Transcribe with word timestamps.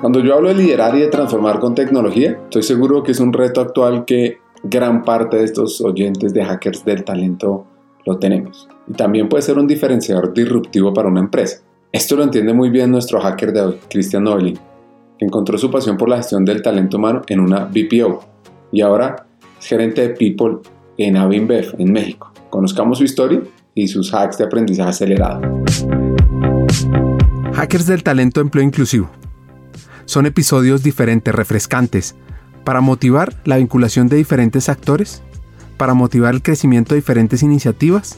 Cuando 0.00 0.20
yo 0.20 0.34
hablo 0.34 0.48
de 0.48 0.54
liderar 0.54 0.94
y 0.94 1.00
de 1.00 1.08
transformar 1.08 1.58
con 1.58 1.74
tecnología, 1.74 2.38
estoy 2.44 2.62
seguro 2.62 3.02
que 3.02 3.12
es 3.12 3.20
un 3.20 3.32
reto 3.32 3.62
actual 3.62 4.04
que 4.04 4.38
gran 4.62 5.02
parte 5.02 5.38
de 5.38 5.44
estos 5.44 5.80
oyentes 5.80 6.34
de 6.34 6.44
hackers 6.44 6.84
del 6.84 7.02
talento 7.02 7.66
lo 8.04 8.18
tenemos. 8.18 8.68
Y 8.86 8.92
también 8.92 9.28
puede 9.28 9.42
ser 9.42 9.58
un 9.58 9.66
diferenciador 9.66 10.34
disruptivo 10.34 10.92
para 10.92 11.08
una 11.08 11.20
empresa. 11.20 11.62
Esto 11.92 12.14
lo 12.16 12.24
entiende 12.24 12.52
muy 12.52 12.68
bien 12.68 12.90
nuestro 12.90 13.20
hacker 13.20 13.52
de 13.52 13.60
hoy, 13.62 13.78
Cristian 13.88 14.24
Novelin, 14.24 14.58
que 15.18 15.24
encontró 15.24 15.56
su 15.56 15.70
pasión 15.70 15.96
por 15.96 16.10
la 16.10 16.18
gestión 16.18 16.44
del 16.44 16.60
talento 16.60 16.98
humano 16.98 17.22
en 17.28 17.40
una 17.40 17.64
BPO 17.64 18.22
y 18.72 18.82
ahora 18.82 19.26
es 19.58 19.66
gerente 19.66 20.02
de 20.02 20.10
People 20.10 20.58
en 20.98 21.16
Avinbev, 21.16 21.74
en 21.78 21.90
México. 21.90 22.32
Conozcamos 22.50 22.98
su 22.98 23.04
historia 23.04 23.40
y 23.74 23.88
sus 23.88 24.12
hacks 24.12 24.36
de 24.36 24.44
aprendizaje 24.44 24.90
acelerado. 24.90 25.40
Hackers 27.54 27.86
del 27.86 28.02
talento 28.02 28.42
empleo 28.42 28.62
inclusivo. 28.62 29.08
Son 30.06 30.24
episodios 30.24 30.84
diferentes, 30.84 31.34
refrescantes, 31.34 32.14
para 32.62 32.80
motivar 32.80 33.34
la 33.44 33.56
vinculación 33.56 34.08
de 34.08 34.16
diferentes 34.16 34.68
actores, 34.68 35.22
para 35.76 35.94
motivar 35.94 36.32
el 36.32 36.42
crecimiento 36.42 36.94
de 36.94 37.00
diferentes 37.00 37.42
iniciativas, 37.42 38.16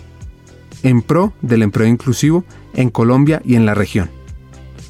en 0.83 1.01
pro 1.01 1.33
del 1.41 1.63
empleo 1.63 1.89
inclusivo 1.89 2.45
en 2.75 2.91
Colombia 2.91 3.41
y 3.43 3.57
en 3.57 3.65
la 3.65 3.75
región. 3.75 4.11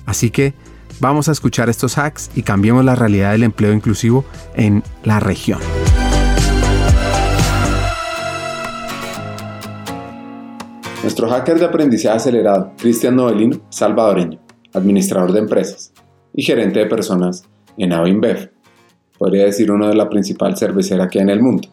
Así 0.07 0.31
que 0.31 0.55
vamos 0.99 1.29
a 1.29 1.33
escuchar 1.33 1.69
estos 1.69 1.99
hacks 1.99 2.31
y 2.35 2.43
cambiemos 2.43 2.85
la 2.85 2.97
realidad 2.97 3.31
del 3.31 3.45
empleo 3.45 3.73
inclusivo 3.73 4.25
en 4.55 4.83
la 5.05 5.21
región. 5.21 5.61
Nuestro 11.03 11.31
hacker 11.31 11.61
de 11.61 11.65
aprendizaje 11.65 12.17
acelerado, 12.17 12.73
Cristian 12.77 13.15
Novelino, 13.15 13.61
salvadoreño, 13.71 14.41
administrador 14.75 15.33
de 15.33 15.39
empresas 15.39 15.93
y 16.39 16.43
gerente 16.45 16.79
de 16.79 16.87
personas 16.87 17.45
en 17.77 17.93
Avinbev, 17.93 18.53
podría 19.19 19.47
decir 19.47 19.73
uno 19.73 19.89
de 19.89 19.97
la 19.97 20.09
principal 20.09 20.57
cervecera 20.57 21.09
que 21.09 21.19
hay 21.19 21.25
en 21.25 21.31
el 21.31 21.43
mundo. 21.43 21.69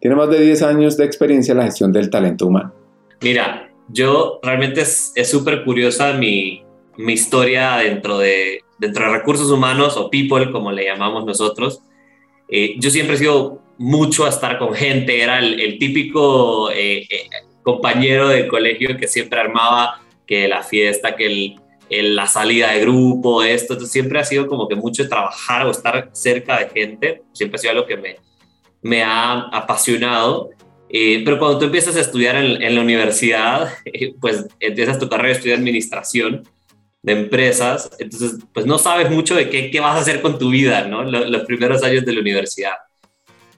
Tiene 0.00 0.16
más 0.16 0.28
de 0.28 0.40
10 0.40 0.60
años 0.62 0.96
de 0.96 1.04
experiencia 1.04 1.52
en 1.52 1.58
la 1.58 1.64
gestión 1.66 1.92
del 1.92 2.10
talento 2.10 2.48
humano. 2.48 2.74
Mira, 3.20 3.70
yo 3.86 4.40
realmente 4.42 4.80
es 4.80 5.30
súper 5.30 5.62
curiosa 5.62 6.14
mi, 6.14 6.64
mi, 6.96 7.12
historia 7.12 7.76
dentro 7.76 8.18
de, 8.18 8.62
dentro 8.80 9.04
de 9.04 9.12
recursos 9.12 9.52
humanos 9.52 9.96
o 9.96 10.10
people, 10.10 10.50
como 10.50 10.72
le 10.72 10.86
llamamos 10.86 11.24
nosotros. 11.24 11.80
Eh, 12.48 12.74
yo 12.80 12.90
siempre 12.90 13.14
he 13.14 13.18
sido 13.18 13.62
mucho 13.78 14.26
a 14.26 14.30
estar 14.30 14.58
con 14.58 14.74
gente, 14.74 15.22
era 15.22 15.38
el, 15.38 15.78
típico 15.78 16.72
eh, 16.72 17.06
eh, 17.08 17.28
compañero 17.62 18.26
de 18.26 18.48
colegio 18.48 18.96
que 18.96 19.06
siempre 19.06 19.38
armaba 19.38 20.00
que 20.26 20.48
la 20.48 20.64
fiesta, 20.64 21.14
que 21.14 21.26
el, 21.26 21.60
la 21.90 22.26
salida 22.26 22.72
de 22.72 22.80
grupo, 22.80 23.42
esto, 23.42 23.78
siempre 23.80 24.20
ha 24.20 24.24
sido 24.24 24.46
como 24.46 24.68
que 24.68 24.74
mucho 24.74 25.08
trabajar 25.08 25.66
o 25.66 25.70
estar 25.70 26.10
cerca 26.12 26.58
de 26.58 26.68
gente, 26.68 27.22
siempre 27.32 27.56
ha 27.56 27.58
sido 27.58 27.72
algo 27.72 27.86
que 27.86 27.96
me, 27.96 28.16
me 28.82 29.02
ha 29.02 29.40
apasionado. 29.48 30.50
Eh, 30.90 31.22
pero 31.24 31.38
cuando 31.38 31.58
tú 31.58 31.66
empiezas 31.66 31.96
a 31.96 32.00
estudiar 32.00 32.36
en, 32.36 32.74
la 32.74 32.80
universidad, 32.80 33.72
eh, 33.84 34.14
pues 34.20 34.46
empiezas 34.60 34.98
tu 34.98 35.08
carrera 35.08 35.28
de 35.28 35.34
estudiar 35.34 35.58
administración 35.58 36.48
de 37.02 37.12
empresas, 37.12 37.90
entonces 37.98 38.38
pues 38.52 38.66
no 38.66 38.76
sabes 38.76 39.10
mucho 39.10 39.34
de 39.34 39.48
qué, 39.48 39.70
qué 39.70 39.80
vas 39.80 39.96
a 39.96 40.00
hacer 40.00 40.20
con 40.20 40.38
tu 40.38 40.50
vida, 40.50 40.84
¿no? 40.86 41.04
Los, 41.04 41.42
primeros 41.44 41.82
años 41.82 42.04
de 42.04 42.12
la 42.12 42.20
universidad. 42.20 42.74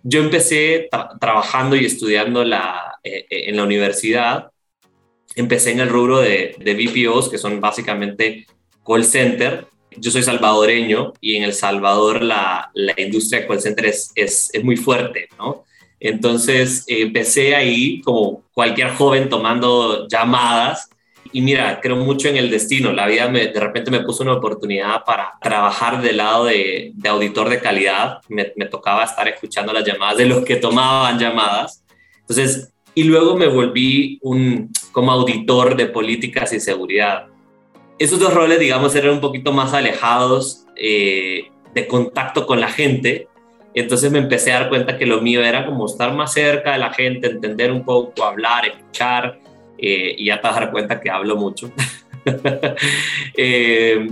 Yo 0.03 0.21
empecé 0.21 0.89
trabajando 1.21 1.77
y 1.77 1.85
estudiando 1.85 2.45
la, 2.45 2.99
eh, 3.03 3.27
en 3.31 3.57
la 3.57 3.65
universidad, 3.65 4.51
empecé 5.41 5.73
en 5.73 5.81
el 5.81 5.89
rubro 5.89 6.19
de, 6.19 6.55
de 6.59 6.75
BPOs, 6.75 7.29
que 7.29 7.39
son 7.39 7.61
básicamente 7.61 8.47
call 8.87 9.05
center, 9.05 9.67
yo 9.97 10.11
soy 10.11 10.23
salvadoreño 10.23 11.13
y 11.21 11.37
en 11.37 11.43
El 11.43 11.53
Salvador 11.53 12.23
la, 12.23 12.71
la 12.75 12.95
industria 12.97 13.47
call 13.47 13.61
center 13.61 13.87
es, 13.87 14.13
es, 14.15 14.51
es, 14.53 14.65
muy 14.65 14.77
fuerte, 14.77 15.29
¿no? 15.39 15.65
Entonces 15.99 16.85
empecé 16.87 17.55
ahí 17.55 18.01
como 18.03 18.45
cualquier 18.53 18.91
joven 18.95 19.29
tomando 19.29 20.07
llamadas 20.09 20.89
y 21.33 21.43
mira, 21.43 21.81
creo 21.81 21.97
mucho 21.97 22.29
en 22.29 22.37
el 22.37 22.51
destino. 22.51 22.93
La 22.93 23.07
vida 23.07 23.29
me, 23.29 23.49
de 23.49 23.61
repente 23.61 23.91
me 23.91 24.01
puso 24.01 24.23
una 24.23 24.33
oportunidad 24.33 25.05
para 25.05 25.35
trabajar 25.41 26.01
del 26.01 26.17
lado 26.17 26.47
de, 26.47 26.93
de 26.95 27.09
auditor 27.09 27.49
de 27.49 27.61
calidad. 27.61 28.19
Me, 28.29 28.53
me, 28.57 28.67
tocaba 28.67 29.05
estar 29.05 29.29
escuchando 29.29 29.73
las 29.73 29.85
llamadas 29.85 30.17
de 30.17 30.27
los 30.27 30.45
que 30.45 30.57
tomaban 30.57 31.19
llamadas. 31.19 31.85
Entonces, 32.21 32.73
y 32.95 33.05
luego 33.05 33.37
me 33.37 33.47
volví 33.47 34.19
un, 34.23 34.71
como 34.93 35.13
auditor 35.13 35.77
de 35.77 35.87
políticas 35.87 36.53
y 36.53 36.61
seguridad. 36.61 37.27
Esos 37.99 38.19
dos 38.19 38.33
roles, 38.33 38.59
digamos, 38.59 38.95
eran 38.95 39.15
un 39.15 39.21
poquito 39.21 39.53
más 39.53 39.75
alejados 39.75 40.67
eh, 40.77 41.51
de 41.75 41.87
contacto 41.87 42.47
con 42.47 42.61
la 42.61 42.69
gente 42.69 43.29
entonces 43.75 44.11
me 44.11 44.19
empecé 44.19 44.53
a 44.53 44.61
dar 44.61 44.69
cuenta 44.69 44.99
que 44.99 45.07
lo 45.07 45.21
mío 45.21 45.45
era 45.45 45.65
como 45.65 45.87
estar 45.87 46.13
más 46.15 46.33
cerca 46.33 46.73
de 46.73 46.79
la 46.79 46.93
gente, 46.93 47.29
entender 47.29 47.71
un 47.71 47.85
poco, 47.85 48.25
hablar, 48.25 48.67
escuchar, 48.67 49.39
eh, 49.79 50.15
y 50.19 50.27
ya 50.27 50.41
te 50.41 50.49
vas 50.49 50.57
a 50.57 50.61
dar 50.61 50.71
cuenta 50.73 51.01
que 51.01 51.11
hablo 51.11 51.37
mucho. 51.37 51.71
eh, 53.37 54.09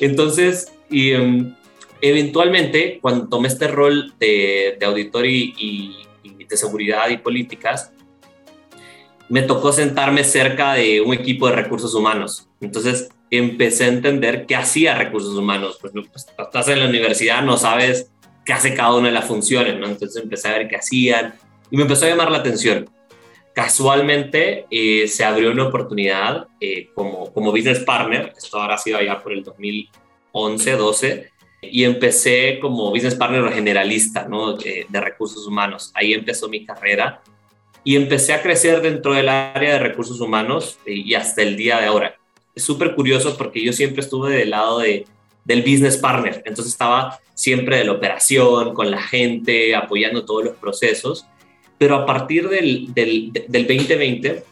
entonces, 0.00 0.72
y, 0.90 1.14
um, 1.14 1.54
eventualmente, 2.00 2.98
cuando 3.00 3.28
tomé 3.28 3.48
este 3.48 3.68
rol 3.68 4.12
de, 4.18 4.76
de 4.78 4.86
auditor 4.86 5.24
y, 5.24 5.54
y, 5.56 5.96
y, 6.24 6.44
de 6.44 6.56
seguridad 6.56 7.08
y 7.08 7.18
políticas, 7.18 7.92
me 9.28 9.42
tocó 9.42 9.72
sentarme 9.72 10.24
cerca 10.24 10.74
de 10.74 11.00
un 11.00 11.14
equipo 11.14 11.48
de 11.48 11.56
recursos 11.56 11.94
humanos. 11.94 12.48
Entonces, 12.60 13.08
empecé 13.30 13.84
a 13.84 13.88
entender 13.88 14.46
qué 14.46 14.56
hacía 14.56 14.96
recursos 14.96 15.36
humanos. 15.36 15.78
Pues, 15.80 15.92
pues 15.92 16.26
estás 16.38 16.68
en 16.68 16.80
la 16.80 16.88
universidad, 16.88 17.42
no 17.42 17.56
sabes 17.56 18.10
qué 18.44 18.52
hace 18.52 18.74
cada 18.74 18.94
una 18.94 19.08
de 19.08 19.14
las 19.14 19.26
funciones, 19.26 19.78
¿no? 19.78 19.86
Entonces 19.86 20.22
empecé 20.22 20.48
a 20.48 20.58
ver 20.58 20.68
qué 20.68 20.76
hacían 20.76 21.34
y 21.70 21.76
me 21.76 21.82
empezó 21.82 22.06
a 22.06 22.08
llamar 22.08 22.30
la 22.30 22.38
atención. 22.38 22.88
Casualmente 23.52 24.66
eh, 24.70 25.08
se 25.08 25.24
abrió 25.24 25.50
una 25.50 25.66
oportunidad 25.66 26.46
eh, 26.60 26.90
como, 26.94 27.32
como 27.32 27.50
business 27.50 27.80
partner, 27.80 28.32
esto 28.36 28.60
ahora 28.60 28.74
ha 28.74 28.78
sido 28.78 28.98
allá 28.98 29.20
por 29.22 29.32
el 29.32 29.42
2011, 29.42 30.72
12, 30.72 31.30
y 31.62 31.84
empecé 31.84 32.58
como 32.60 32.90
business 32.90 33.14
partner 33.14 33.50
generalista, 33.52 34.28
¿no? 34.28 34.52
De, 34.52 34.86
de 34.88 35.00
recursos 35.00 35.46
humanos. 35.46 35.90
Ahí 35.94 36.12
empezó 36.12 36.48
mi 36.48 36.64
carrera 36.64 37.22
y 37.86 37.94
empecé 37.94 38.32
a 38.32 38.42
crecer 38.42 38.82
dentro 38.82 39.14
del 39.14 39.28
área 39.28 39.74
de 39.74 39.78
recursos 39.78 40.20
humanos 40.20 40.76
eh, 40.86 40.92
y 40.92 41.14
hasta 41.14 41.42
el 41.42 41.56
día 41.56 41.78
de 41.78 41.86
ahora. 41.86 42.16
Es 42.52 42.64
súper 42.64 42.96
curioso 42.96 43.36
porque 43.38 43.64
yo 43.64 43.72
siempre 43.72 44.00
estuve 44.00 44.34
del 44.34 44.50
lado 44.50 44.80
de, 44.80 45.06
del 45.44 45.60
business 45.60 45.96
partner, 45.96 46.42
entonces 46.44 46.72
estaba 46.72 47.20
siempre 47.34 47.78
de 47.78 47.84
la 47.84 47.92
operación, 47.92 48.74
con 48.74 48.90
la 48.90 49.00
gente, 49.00 49.76
apoyando 49.76 50.24
todos 50.24 50.44
los 50.46 50.56
procesos. 50.56 51.26
Pero 51.78 51.94
a 51.94 52.06
partir 52.06 52.48
del, 52.48 52.92
del, 52.92 53.30
del 53.32 53.66
2020 53.68 54.42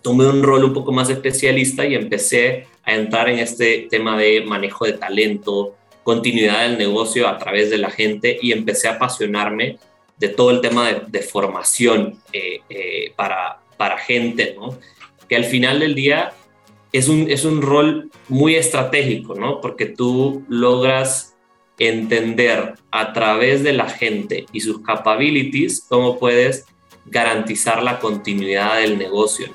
tomé 0.00 0.28
un 0.28 0.44
rol 0.44 0.62
un 0.62 0.72
poco 0.72 0.92
más 0.92 1.10
especialista 1.10 1.84
y 1.84 1.96
empecé 1.96 2.68
a 2.84 2.94
entrar 2.94 3.28
en 3.28 3.40
este 3.40 3.88
tema 3.90 4.16
de 4.16 4.42
manejo 4.42 4.84
de 4.84 4.92
talento, 4.92 5.74
continuidad 6.04 6.68
del 6.68 6.78
negocio 6.78 7.26
a 7.26 7.38
través 7.38 7.70
de 7.70 7.78
la 7.78 7.90
gente 7.90 8.38
y 8.40 8.52
empecé 8.52 8.86
a 8.86 8.92
apasionarme 8.92 9.78
de 10.22 10.28
todo 10.28 10.52
el 10.52 10.60
tema 10.60 10.92
de, 10.92 11.20
formación 11.20 12.20
eh, 12.32 12.60
eh, 12.70 13.12
para, 13.16 13.58
para 13.76 13.98
gente, 13.98 14.54
¿no? 14.56 14.78
Que 15.28 15.34
al 15.34 15.42
final 15.42 15.80
del 15.80 15.96
día 15.96 16.32
es 16.92 17.08
un, 17.08 17.28
es 17.28 17.44
un 17.44 17.60
rol 17.60 18.08
muy 18.28 18.54
estratégico, 18.54 19.34
¿no? 19.34 19.60
Porque 19.60 19.86
tú 19.86 20.44
logras 20.48 21.34
entender 21.76 22.74
a 22.92 23.12
través 23.12 23.64
de 23.64 23.72
la 23.72 23.88
gente 23.88 24.46
y 24.52 24.60
sus 24.60 24.82
capabilities 24.82 25.84
cómo 25.88 26.20
puedes 26.20 26.66
garantizar 27.06 27.82
la 27.82 27.98
continuidad 27.98 28.78
del 28.78 28.98
negocio. 28.98 29.48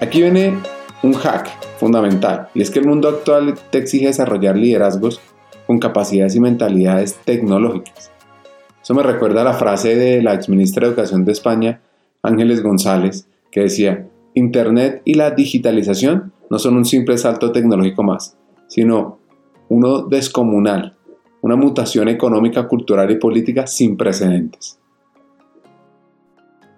Aquí 0.00 0.22
viene 0.22 0.56
un 1.02 1.14
hack 1.14 1.50
fundamental 1.80 2.50
y 2.54 2.62
es 2.62 2.70
que 2.70 2.78
el 2.78 2.86
mundo 2.86 3.08
actual 3.08 3.58
te 3.72 3.78
exige 3.78 4.06
desarrollar 4.06 4.56
liderazgos 4.56 5.20
con 5.66 5.78
capacidades 5.78 6.34
y 6.36 6.40
mentalidades 6.40 7.16
tecnológicas. 7.24 8.10
Eso 8.82 8.94
me 8.94 9.02
recuerda 9.02 9.40
a 9.40 9.44
la 9.44 9.54
frase 9.54 9.96
de 9.96 10.22
la 10.22 10.34
exministra 10.34 10.86
de 10.86 10.92
Educación 10.92 11.24
de 11.24 11.32
España, 11.32 11.80
Ángeles 12.22 12.62
González, 12.62 13.28
que 13.50 13.62
decía, 13.62 14.08
Internet 14.34 15.02
y 15.04 15.14
la 15.14 15.30
digitalización 15.30 16.32
no 16.50 16.58
son 16.58 16.76
un 16.76 16.84
simple 16.84 17.18
salto 17.18 17.52
tecnológico 17.52 18.02
más, 18.02 18.36
sino 18.68 19.18
uno 19.68 20.02
descomunal, 20.02 20.96
una 21.40 21.56
mutación 21.56 22.08
económica, 22.08 22.68
cultural 22.68 23.10
y 23.10 23.16
política 23.16 23.66
sin 23.66 23.96
precedentes. 23.96 24.78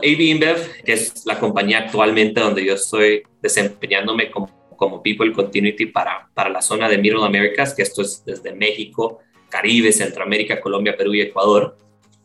AB 0.01 0.21
InBev, 0.21 0.85
que 0.85 0.93
es 0.93 1.27
la 1.27 1.39
compañía 1.39 1.79
actualmente 1.81 2.41
donde 2.41 2.65
yo 2.65 2.75
estoy 2.75 3.23
desempeñándome 3.43 4.31
como, 4.31 4.49
como 4.79 5.03
People 5.03 5.33
Continuity 5.33 5.87
para, 5.87 6.31
para 6.33 6.49
la 6.49 6.63
zona 6.63 6.89
de 6.89 6.97
Middle 6.97 7.27
Americas, 7.27 7.75
que 7.75 7.83
esto 7.83 8.01
es 8.01 8.25
desde 8.25 8.55
México, 8.55 9.19
Caribe, 9.51 9.93
Centroamérica, 9.93 10.59
Colombia, 10.59 10.97
Perú 10.97 11.13
y 11.13 11.21
Ecuador 11.21 11.77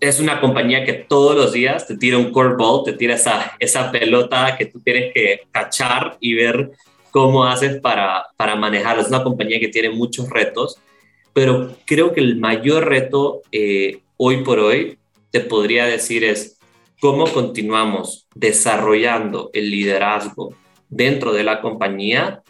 es 0.10 0.20
una 0.20 0.42
compañía 0.42 0.84
que 0.84 0.94
todos 0.94 1.36
los 1.36 1.54
días 1.54 1.88
te 1.88 1.96
tira 1.96 2.18
un 2.18 2.32
curveball, 2.32 2.84
te 2.84 2.92
tira 2.92 3.16
esa, 3.16 3.54
esa 3.58 3.90
pelota 3.90 4.56
que 4.58 4.66
tú 4.66 4.82
tienes 4.82 5.14
que 5.14 5.44
cachar 5.50 6.18
y 6.20 6.34
ver 6.34 6.72
cómo 7.10 7.46
haces 7.46 7.80
para, 7.80 8.26
para 8.36 8.56
manejarlo. 8.56 9.02
Es 9.02 9.08
una 9.08 9.24
compañía 9.24 9.62
que 9.62 9.70
tiene 9.70 9.92
muchos 9.92 10.30
retos, 10.30 10.78
pero 11.32 11.78
creo 11.86 12.12
que 12.12 12.20
el 12.20 12.36
mayor 12.36 12.86
reto 12.86 13.44
eh, 13.52 14.02
hoy 14.18 14.44
por 14.44 14.60
hoy, 14.60 14.98
te 15.32 15.40
podría 15.40 15.86
decir, 15.86 16.26
es 16.26 16.60
cómo 17.00 17.26
continuamos 17.32 18.28
desarrollando 18.36 19.52
el 19.54 19.72
liderazgo 19.72 20.54
dentro 20.96 21.34
de 21.34 21.44
la 21.44 21.62
compañía, 21.62 22.44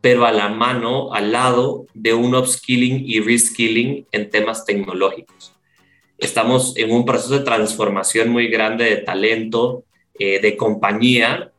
pero 0.00 0.24
a 0.24 0.32
la 0.32 0.48
mano, 0.48 1.12
al 1.12 1.32
lado 1.32 1.86
de 1.92 2.14
un 2.14 2.34
upskilling 2.34 3.04
y 3.06 3.20
reskilling 3.20 4.06
en 4.12 4.30
temas 4.30 4.64
tecnológicos. 4.64 5.52
Estamos 6.16 6.76
en 6.76 6.90
un 6.92 7.04
proceso 7.04 7.38
de 7.38 7.44
transformación 7.44 8.30
muy 8.30 8.48
grande 8.48 8.84
de 8.84 8.96
talento, 8.98 9.84
eh, 10.18 10.40
de 10.40 10.56
compañía, 10.56 11.50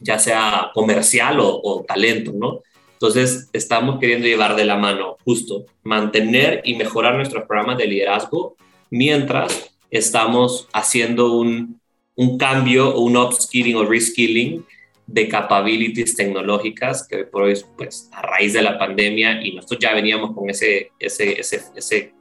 ya 0.00 0.18
sea 0.18 0.70
comercial 0.74 1.38
o, 1.40 1.84
talento, 1.86 2.32
¿no? 2.34 2.62
Entonces, 2.92 3.48
estamos 3.52 3.98
queriendo 3.98 4.26
llevar 4.26 4.56
de 4.56 4.64
la 4.64 4.76
mano 4.76 5.16
justo 5.24 5.64
mantener 5.82 6.60
y 6.64 6.74
mejorar 6.74 7.14
nuestros 7.16 7.44
programas 7.44 7.78
de 7.78 7.86
liderazgo 7.86 8.56
mientras 8.90 9.72
estamos 9.90 10.68
haciendo 10.72 11.32
un, 11.32 11.80
un 12.14 12.38
cambio 12.38 12.94
o 12.94 13.00
un 13.00 13.16
upskilling 13.16 13.76
o 13.76 13.84
reskilling 13.84 14.64
de 15.12 15.28
capabilities 15.28 16.14
tecnológicas 16.14 17.06
que 17.06 17.24
por 17.24 17.42
hoy, 17.42 17.54
pues, 17.76 18.08
a 18.12 18.22
raíz 18.22 18.52
de 18.52 18.62
la 18.62 18.78
pandemia 18.78 19.44
y 19.44 19.54
nosotros 19.54 19.80
ya 19.80 19.92
veníamos 19.92 20.34
con 20.34 20.48
ese, 20.48 20.92
ese, 20.98 21.40
ese, 21.40 21.62
ese, 21.74 22.14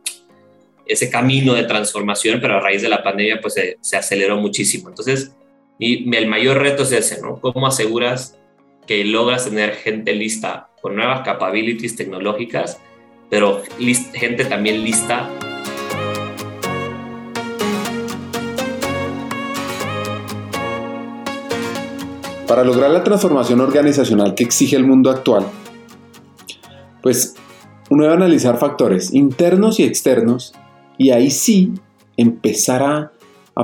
ese 0.86 1.09
camino 1.09 1.53
de 1.53 1.63
transformación, 1.63 2.39
pero 2.41 2.56
a 2.56 2.59
raíz 2.59 2.81
de 2.81 2.89
la 2.89 3.03
pandemia, 3.03 3.39
pues, 3.41 3.53
se, 3.53 3.77
se 3.81 3.97
aceleró 3.97 4.38
muchísimo. 4.38 4.89
Entonces, 4.89 5.36
y 5.77 6.13
el 6.15 6.27
mayor 6.27 6.57
reto 6.57 6.83
es 6.83 6.91
ese, 6.91 7.21
¿no? 7.21 7.39
¿Cómo 7.39 7.68
aseguras 7.68 8.38
que 8.88 9.06
logras 9.06 9.45
tener 9.45 9.75
gente 9.75 10.13
lista 10.13 10.69
con 10.81 10.95
nuevas 10.95 11.21
capabilities 11.21 11.95
tecnológicas, 11.95 12.81
pero 13.30 13.62
gente 14.13 14.45
también 14.45 14.83
lista 14.83 15.30
Para 22.50 22.63
lograr 22.63 22.90
la 22.90 23.04
transformación 23.04 23.60
organizacional 23.60 24.34
que 24.34 24.44
exige 24.44 24.75
el 24.75 24.84
mundo 24.84 25.12
actual, 25.12 25.46
pues 27.04 27.36
uno 27.92 28.06
debe 28.06 28.16
analizar 28.16 28.57
factores 28.57 29.13
internos 29.13 29.80
y 29.80 29.84
externos 29.84 30.56
y 30.98 31.12
ahí 31.12 31.30
sí 31.30 31.72
empezar 32.18 32.81
a, 32.81 33.12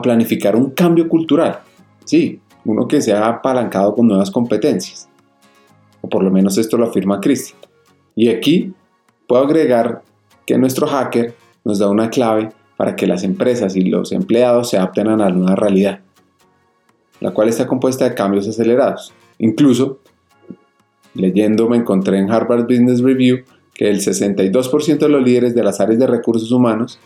planificar 0.03 0.55
un 0.55 0.69
cambio 0.69 1.09
cultural. 1.09 1.61
Sí, 2.03 2.41
uno 2.63 2.87
que 2.87 3.01
se 3.01 3.13
ha 3.13 3.27
apalancado 3.27 3.95
con 3.95 4.07
nuevas 4.07 4.29
competencias. 4.29 5.09
O 6.01 6.09
por 6.09 6.21
lo 6.21 6.29
menos 6.29 6.57
esto 6.59 6.77
lo 6.77 6.85
afirma 6.85 7.21
Christian. 7.21 7.57
Y 8.13 8.29
aquí 8.29 8.71
puedo 9.25 9.43
agregar 9.43 10.03
que 10.45 10.59
nuestro 10.59 10.85
hacker 10.85 11.33
nos 11.63 11.79
da 11.79 11.89
una 11.89 12.11
clave 12.11 12.51
para 12.77 12.95
que 12.95 13.07
las 13.07 13.23
empresas 13.23 13.75
y 13.75 13.81
los 13.85 14.11
empleados 14.11 14.69
se 14.69 14.77
adapten 14.77 15.07
a 15.07 15.17
la 15.17 15.29
nueva 15.29 15.55
realidad, 15.55 16.01
la 17.19 17.31
cual 17.31 17.49
está 17.49 17.67
compuesta 17.67 18.07
de 18.07 18.15
cambios 18.15 18.47
acelerados. 18.47 19.13
Incluso, 19.39 19.99
leyendo 21.13 21.67
me 21.69 21.77
encontré 21.77 22.19
en 22.19 22.31
Harvard 22.31 22.63
Business 22.63 23.01
Review 23.01 23.43
que 23.73 23.89
el 23.89 23.99
62% 23.99 24.97
de 24.97 25.09
los 25.09 25.23
líderes 25.23 25.53
de 25.53 25.63
las 25.63 25.79
áreas 25.79 25.99
de 25.99 26.07
recursos 26.07 26.51
humanos 26.51 26.99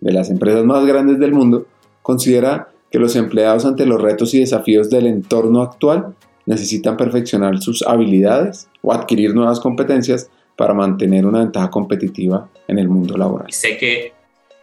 de 0.00 0.12
las 0.12 0.30
empresas 0.30 0.64
más 0.64 0.84
grandes 0.86 1.18
del 1.18 1.32
mundo 1.32 1.66
considera 2.02 2.68
que 2.90 2.98
los 2.98 3.16
empleados 3.16 3.64
ante 3.64 3.86
los 3.86 4.00
retos 4.00 4.34
y 4.34 4.40
desafíos 4.40 4.90
del 4.90 5.06
entorno 5.06 5.62
actual 5.62 6.14
necesitan 6.46 6.96
perfeccionar 6.96 7.58
sus 7.60 7.82
habilidades 7.82 8.68
o 8.82 8.92
adquirir 8.92 9.34
nuevas 9.34 9.60
competencias 9.60 10.30
para 10.56 10.74
mantener 10.74 11.26
una 11.26 11.40
ventaja 11.40 11.70
competitiva 11.70 12.48
en 12.68 12.78
el 12.78 12.88
mundo 12.88 13.16
laboral. 13.16 13.50
Sé 13.50 13.76
que 13.76 14.12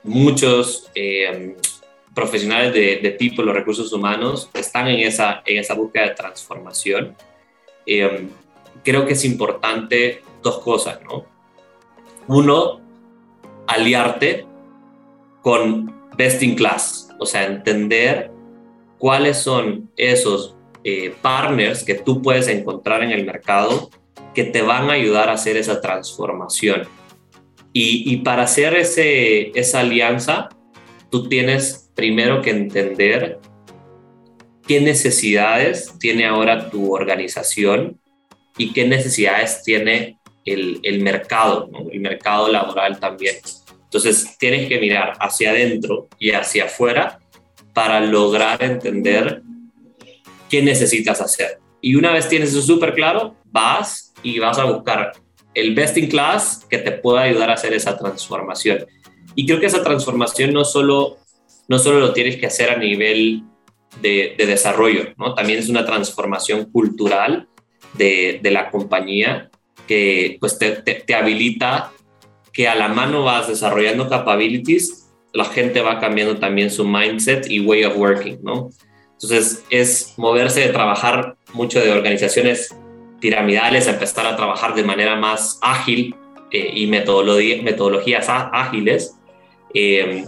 muchos 0.03 0.89
eh, 0.95 1.57
profesionales 2.13 2.73
de, 2.73 2.97
de 2.97 3.11
people, 3.11 3.45
los 3.45 3.55
recursos 3.55 3.91
humanos, 3.93 4.49
están 4.53 4.87
en 4.87 4.99
esa, 4.99 5.41
en 5.45 5.59
esa 5.59 5.73
búsqueda 5.73 6.09
de 6.09 6.15
transformación. 6.15 7.15
Eh, 7.85 8.27
creo 8.83 9.05
que 9.05 9.13
es 9.13 9.25
importante 9.25 10.21
dos 10.41 10.59
cosas, 10.59 10.99
¿no? 11.03 11.25
Uno, 12.27 12.81
aliarte 13.67 14.45
con 15.41 15.93
best 16.17 16.43
in 16.43 16.55
class, 16.55 17.09
o 17.19 17.25
sea, 17.25 17.45
entender 17.45 18.31
cuáles 18.97 19.37
son 19.37 19.89
esos 19.97 20.55
eh, 20.83 21.15
partners 21.21 21.83
que 21.83 21.95
tú 21.95 22.21
puedes 22.21 22.47
encontrar 22.47 23.03
en 23.03 23.11
el 23.11 23.25
mercado 23.25 23.89
que 24.33 24.43
te 24.43 24.61
van 24.61 24.89
a 24.89 24.93
ayudar 24.93 25.29
a 25.29 25.33
hacer 25.33 25.57
esa 25.57 25.81
transformación. 25.81 26.83
Y, 27.73 28.17
para 28.17 28.43
hacer 28.43 28.75
ese, 28.75 29.57
esa 29.57 29.79
alianza, 29.79 30.49
tú 31.09 31.29
tienes 31.29 31.80
primero 31.95 32.41
que 32.41 32.51
entender 32.51 33.39
qué 34.67 34.81
necesidades 34.81 35.93
tiene 35.99 36.25
ahora 36.25 36.69
tu 36.69 36.93
organización 36.93 37.99
y 38.57 38.73
qué 38.73 38.87
necesidades 38.87 39.63
tiene 39.63 40.17
el, 40.45 40.79
el 40.83 41.01
mercado, 41.01 41.69
el 41.91 41.99
mercado 41.99 42.47
laboral 42.47 42.99
también. 42.99 43.35
Entonces 43.83 44.37
tienes 44.37 44.67
que 44.69 44.79
mirar 44.79 45.13
hacia 45.19 45.51
adentro 45.51 46.07
y 46.17 46.31
hacia 46.31 46.65
afuera 46.65 47.19
para 47.73 47.99
lograr 47.99 48.63
entender 48.63 49.41
qué 50.49 50.61
necesitas 50.61 51.21
hacer. 51.21 51.59
Y 51.81 51.95
una 51.95 52.11
vez 52.11 52.29
tienes 52.29 52.49
eso 52.49 52.61
súper 52.61 52.93
claro, 52.93 53.35
vas 53.45 54.13
y 54.23 54.39
vas 54.39 54.59
a 54.59 54.65
buscar 54.65 55.13
el 55.53 55.73
best 55.75 55.97
in 55.97 56.07
class 56.07 56.65
que 56.69 56.77
te 56.77 56.91
pueda 56.91 57.21
ayudar 57.21 57.49
a 57.49 57.53
hacer 57.53 57.73
esa 57.73 57.97
transformación. 57.97 58.85
Y 59.35 59.45
creo 59.45 59.59
que 59.59 59.65
esa 59.65 59.83
transformación 59.83 60.53
no 60.53 60.63
solo, 60.63 61.17
no 61.71 61.79
solo 61.79 62.01
lo 62.01 62.11
tienes 62.11 62.35
que 62.35 62.47
hacer 62.47 62.69
a 62.69 62.75
nivel 62.75 63.43
de, 64.01 64.35
desarrollo, 64.37 65.13
¿no? 65.17 65.33
también 65.33 65.57
es 65.57 65.69
una 65.69 65.85
transformación 65.85 66.65
cultural 66.65 67.47
de, 67.93 68.41
la 68.43 68.69
compañía 68.69 69.49
que 69.87 70.35
pues 70.41 70.57
te, 70.59 70.71
te 70.71 71.15
habilita 71.15 71.93
que 72.51 72.67
a 72.67 72.75
la 72.75 72.89
mano 72.89 73.23
vas 73.23 73.47
desarrollando 73.47 74.09
capabilities, 74.09 75.13
la 75.31 75.45
gente 75.45 75.79
va 75.79 76.01
cambiando 76.01 76.35
también 76.35 76.69
su 76.69 76.83
mindset 76.85 77.49
y 77.49 77.61
way 77.61 77.85
of 77.85 77.95
working, 77.95 78.39
¿no? 78.43 78.69
Entonces 79.13 79.63
es 79.69 80.13
moverse 80.17 80.59
de 80.59 80.73
trabajar 80.73 81.37
mucho 81.53 81.79
de 81.79 81.89
organizaciones 81.89 82.75
piramidales 83.21 83.87
a 83.87 83.91
empezar 83.91 84.25
a 84.25 84.35
trabajar 84.35 84.75
de 84.75 84.83
manera 84.83 85.15
más 85.15 85.57
ágil 85.61 86.15
eh, 86.51 86.69
y 86.75 86.87
metodologías 86.87 88.25
ágiles, 88.27 89.15
eh, 89.73 90.25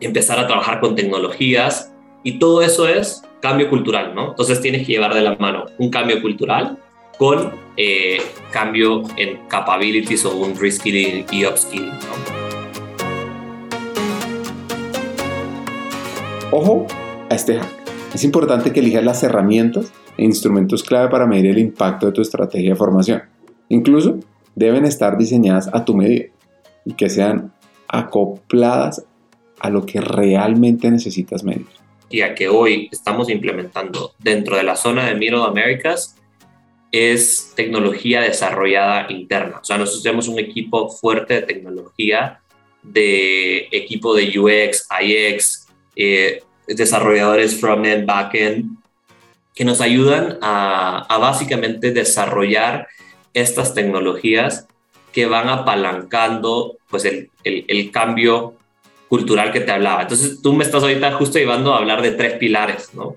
empezar 0.00 0.38
a 0.38 0.46
trabajar 0.46 0.80
con 0.80 0.94
tecnologías 0.94 1.92
y 2.22 2.38
todo 2.38 2.62
eso 2.62 2.86
es 2.88 3.22
cambio 3.40 3.68
cultural, 3.68 4.14
¿no? 4.14 4.30
Entonces 4.30 4.60
tienes 4.60 4.86
que 4.86 4.92
llevar 4.92 5.14
de 5.14 5.22
la 5.22 5.36
mano 5.36 5.66
un 5.78 5.90
cambio 5.90 6.20
cultural 6.20 6.78
con 7.18 7.52
eh, 7.76 8.18
cambio 8.52 9.02
en 9.16 9.38
capabilities 9.48 10.24
o 10.24 10.36
un 10.36 10.58
reskilling 10.58 11.26
y 11.30 11.44
upskilling. 11.44 11.92
Ojo 16.50 16.86
a 17.28 17.34
este 17.34 17.58
hack. 17.58 17.68
Es 18.14 18.24
importante 18.24 18.72
que 18.72 18.80
elijas 18.80 19.04
las 19.04 19.22
herramientas 19.22 19.92
e 20.16 20.24
instrumentos 20.24 20.82
clave 20.82 21.08
para 21.08 21.26
medir 21.26 21.46
el 21.46 21.58
impacto 21.58 22.06
de 22.06 22.12
tu 22.12 22.22
estrategia 22.22 22.70
de 22.70 22.76
formación. 22.76 23.22
Incluso 23.68 24.18
deben 24.54 24.84
estar 24.84 25.18
diseñadas 25.18 25.68
a 25.72 25.84
tu 25.84 25.94
medida 25.94 26.26
y 26.84 26.94
que 26.94 27.10
sean 27.10 27.52
acopladas 27.86 29.04
a 29.60 29.70
lo 29.70 29.84
que 29.84 30.00
realmente 30.00 30.90
necesitas 30.90 31.44
medir. 31.44 31.66
Y 32.10 32.22
a 32.22 32.34
que 32.34 32.48
hoy 32.48 32.88
estamos 32.90 33.28
implementando 33.28 34.14
dentro 34.18 34.56
de 34.56 34.62
la 34.62 34.76
zona 34.76 35.06
de 35.06 35.14
Middle 35.14 35.44
Americas 35.44 36.16
es 36.90 37.52
tecnología 37.54 38.22
desarrollada 38.22 39.10
interna. 39.10 39.58
O 39.60 39.64
sea, 39.64 39.76
nosotros 39.76 40.02
tenemos 40.02 40.28
un 40.28 40.38
equipo 40.38 40.88
fuerte 40.88 41.34
de 41.34 41.42
tecnología, 41.42 42.40
de 42.82 43.68
equipo 43.70 44.14
de 44.14 44.38
UX, 44.38 44.86
IX, 45.00 45.66
eh, 45.96 46.42
desarrolladores 46.66 47.60
front-end, 47.60 48.06
back-end, 48.06 48.78
que 49.54 49.64
nos 49.64 49.80
ayudan 49.80 50.38
a, 50.40 51.04
básicamente 51.20 51.90
desarrollar 51.90 52.86
estas 53.34 53.74
tecnologías 53.74 54.68
que 55.12 55.26
van 55.26 55.48
apalancando 55.48 56.76
pues 56.88 57.04
el, 57.04 57.30
el, 57.42 57.90
cambio 57.90 58.54
cultural 59.08 59.52
que 59.52 59.60
te 59.60 59.72
hablaba. 59.72 60.02
Entonces 60.02 60.40
tú 60.42 60.52
me 60.52 60.64
estás 60.64 60.82
ahorita 60.82 61.12
justo 61.12 61.38
llevando 61.38 61.74
a 61.74 61.78
hablar 61.78 62.02
de 62.02 62.12
tres 62.12 62.34
pilares, 62.34 62.94
¿no? 62.94 63.16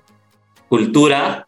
Cultura, 0.68 1.46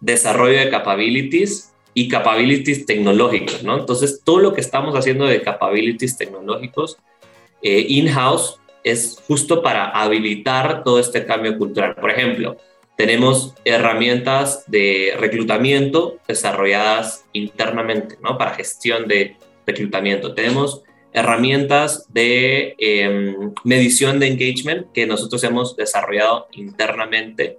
desarrollo 0.00 0.58
de 0.58 0.70
capabilities 0.70 1.72
y 1.94 2.08
capabilities 2.08 2.86
tecnológicos, 2.86 3.62
¿no? 3.62 3.78
Entonces, 3.78 4.22
todo 4.24 4.38
lo 4.38 4.54
que 4.54 4.60
estamos 4.60 4.94
haciendo 4.94 5.26
de 5.26 5.42
capabilities 5.42 6.16
tecnológicos 6.16 6.98
eh, 7.62 7.84
in-house 7.88 8.60
es 8.84 9.18
justo 9.26 9.62
para 9.62 9.86
habilitar 9.90 10.82
todo 10.84 10.98
este 10.98 11.26
cambio 11.26 11.58
cultural. 11.58 11.96
Por 11.96 12.10
ejemplo, 12.10 12.56
tenemos 12.96 13.54
herramientas 13.64 14.64
de 14.66 15.14
reclutamiento 15.18 16.18
desarrolladas 16.28 17.24
internamente, 17.32 18.18
¿no? 18.22 18.38
Para 18.38 18.54
gestión 18.54 19.08
de 19.08 19.36
reclutamiento. 19.66 20.34
Tenemos 20.34 20.82
herramientas 21.12 22.06
de 22.12 22.74
em, 22.78 23.52
medición 23.64 24.20
de 24.20 24.28
engagement 24.28 24.92
que 24.92 25.06
nosotros 25.06 25.42
hemos 25.44 25.76
desarrollado 25.76 26.46
internamente. 26.52 27.58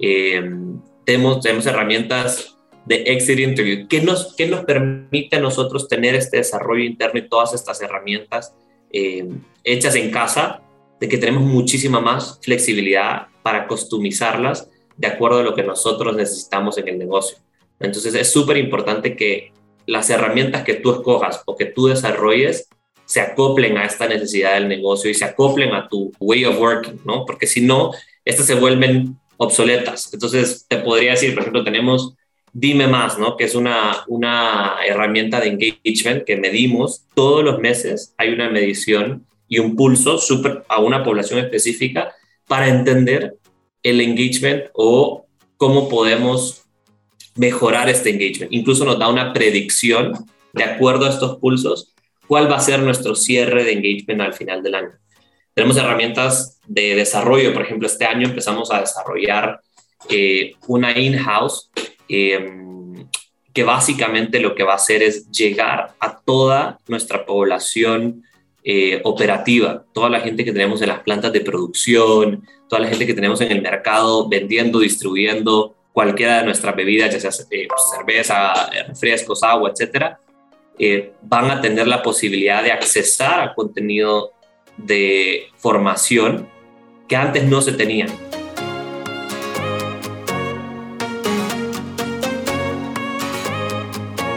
Em, 0.00 0.80
tenemos, 1.04 1.40
tenemos 1.40 1.66
herramientas 1.66 2.56
de 2.86 2.96
exit 3.06 3.40
interview. 3.40 3.88
¿Qué 3.88 4.00
nos, 4.00 4.34
qué 4.36 4.46
nos 4.46 4.64
permite 4.64 5.36
a 5.36 5.40
nosotros 5.40 5.88
tener 5.88 6.14
este 6.14 6.38
desarrollo 6.38 6.84
interno 6.84 7.18
y 7.18 7.28
todas 7.28 7.54
estas 7.54 7.80
herramientas 7.82 8.54
em, 8.92 9.40
hechas 9.64 9.94
en 9.96 10.10
casa? 10.10 10.60
De 11.00 11.08
que 11.08 11.18
tenemos 11.18 11.42
muchísima 11.42 12.00
más 12.00 12.38
flexibilidad 12.42 13.26
para 13.42 13.66
customizarlas 13.66 14.70
de 14.96 15.08
acuerdo 15.08 15.40
a 15.40 15.42
lo 15.42 15.54
que 15.54 15.64
nosotros 15.64 16.14
necesitamos 16.14 16.78
en 16.78 16.88
el 16.88 16.98
negocio. 16.98 17.38
Entonces 17.80 18.14
es 18.14 18.30
súper 18.30 18.56
importante 18.56 19.16
que 19.16 19.52
las 19.86 20.08
herramientas 20.08 20.62
que 20.62 20.74
tú 20.74 20.92
escojas 20.92 21.42
o 21.44 21.56
que 21.56 21.66
tú 21.66 21.88
desarrolles 21.88 22.68
se 23.04 23.20
acoplen 23.20 23.76
a 23.76 23.84
esta 23.84 24.08
necesidad 24.08 24.54
del 24.54 24.68
negocio 24.68 25.10
y 25.10 25.14
se 25.14 25.24
acoplen 25.24 25.74
a 25.74 25.88
tu 25.88 26.12
way 26.20 26.44
of 26.44 26.58
working, 26.58 27.00
¿no? 27.04 27.24
Porque 27.24 27.46
si 27.46 27.60
no, 27.60 27.92
estas 28.24 28.46
se 28.46 28.54
vuelven 28.54 29.16
obsoletas. 29.36 30.12
Entonces, 30.12 30.66
te 30.68 30.78
podría 30.78 31.12
decir, 31.12 31.34
por 31.34 31.42
ejemplo, 31.42 31.64
tenemos 31.64 32.14
Dime 32.52 32.86
Más, 32.86 33.18
¿no? 33.18 33.36
Que 33.36 33.44
es 33.44 33.54
una, 33.54 34.04
una 34.06 34.76
herramienta 34.86 35.40
de 35.40 35.48
engagement 35.48 36.24
que 36.24 36.36
medimos 36.36 37.04
todos 37.14 37.44
los 37.44 37.58
meses. 37.58 38.14
Hay 38.16 38.30
una 38.30 38.48
medición 38.48 39.26
y 39.48 39.58
un 39.58 39.76
pulso 39.76 40.18
super, 40.18 40.64
a 40.68 40.80
una 40.80 41.02
población 41.02 41.40
específica 41.40 42.14
para 42.46 42.68
entender 42.68 43.36
el 43.82 44.00
engagement 44.00 44.64
o 44.72 45.26
cómo 45.56 45.88
podemos 45.88 46.62
mejorar 47.34 47.88
este 47.88 48.10
engagement. 48.10 48.52
Incluso 48.52 48.84
nos 48.84 48.98
da 48.98 49.08
una 49.08 49.32
predicción 49.32 50.12
de 50.52 50.64
acuerdo 50.64 51.06
a 51.06 51.10
estos 51.10 51.38
pulsos 51.38 51.93
cuál 52.26 52.50
va 52.50 52.56
a 52.56 52.60
ser 52.60 52.80
nuestro 52.80 53.14
cierre 53.14 53.64
de 53.64 53.72
engagement 53.72 54.20
al 54.20 54.34
final 54.34 54.62
del 54.62 54.74
año. 54.74 54.92
Tenemos 55.54 55.76
herramientas 55.76 56.58
de 56.66 56.96
desarrollo, 56.96 57.52
por 57.52 57.62
ejemplo, 57.62 57.86
este 57.86 58.04
año 58.04 58.26
empezamos 58.26 58.72
a 58.72 58.80
desarrollar 58.80 59.60
eh, 60.08 60.54
una 60.66 60.98
in-house 60.98 61.70
em, 62.08 63.08
que 63.52 63.62
básicamente 63.62 64.40
lo 64.40 64.54
que 64.54 64.64
va 64.64 64.72
a 64.72 64.76
hacer 64.76 65.02
es 65.02 65.30
llegar 65.30 65.94
a 66.00 66.18
toda 66.18 66.78
nuestra 66.88 67.24
población 67.24 68.24
eh, 68.64 69.00
operativa, 69.04 69.84
toda 69.92 70.08
la 70.08 70.20
gente 70.20 70.44
que 70.44 70.52
tenemos 70.52 70.82
en 70.82 70.88
las 70.88 71.00
plantas 71.00 71.32
de 71.32 71.40
producción, 71.40 72.44
toda 72.68 72.82
la 72.82 72.88
gente 72.88 73.06
que 73.06 73.14
tenemos 73.14 73.40
en 73.40 73.52
el 73.52 73.62
mercado 73.62 74.28
vendiendo, 74.28 74.80
distribuyendo 74.80 75.76
cualquiera 75.92 76.38
de 76.38 76.46
nuestras 76.46 76.74
bebidas, 76.74 77.12
ya 77.12 77.20
sea 77.20 77.46
eh, 77.50 77.68
cerveza, 77.96 78.70
refrescos, 78.88 79.44
agua, 79.44 79.70
etcétera, 79.70 80.18
eh, 80.78 81.12
van 81.22 81.50
a 81.50 81.60
tener 81.60 81.86
la 81.86 82.02
posibilidad 82.02 82.62
de 82.62 82.72
accesar 82.72 83.40
a 83.40 83.54
contenido 83.54 84.32
de 84.76 85.44
formación 85.56 86.48
que 87.06 87.16
antes 87.16 87.44
no 87.44 87.60
se 87.60 87.72
tenían. 87.72 88.08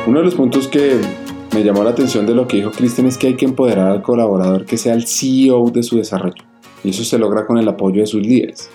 Uno 0.05 0.19
de 0.19 0.25
los 0.25 0.35
puntos 0.35 0.67
que 0.67 1.01
me 1.53 1.63
llamó 1.63 1.83
la 1.83 1.89
atención 1.89 2.25
de 2.25 2.35
lo 2.35 2.47
que 2.47 2.57
dijo 2.57 2.71
Cristian 2.71 3.07
es 3.07 3.17
que 3.17 3.27
hay 3.27 3.35
que 3.35 3.45
empoderar 3.45 3.91
al 3.91 4.01
colaborador 4.01 4.65
que 4.65 4.77
sea 4.77 4.93
el 4.93 5.07
CEO 5.07 5.71
de 5.71 5.83
su 5.83 5.97
desarrollo. 5.97 6.43
Y 6.83 6.91
eso 6.91 7.03
se 7.03 7.17
logra 7.17 7.45
con 7.45 7.57
el 7.57 7.67
apoyo 7.67 8.01
de 8.01 8.07
sus 8.07 8.21
líderes. 8.21 8.69